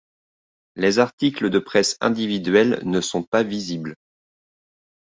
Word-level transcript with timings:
Les 0.75 0.97
articles 0.97 1.51
de 1.51 1.59
presse 1.59 1.97
individuels 2.01 2.79
ne 2.85 3.01
sont 3.01 3.21
pas 3.21 3.43
visibles. 3.43 3.95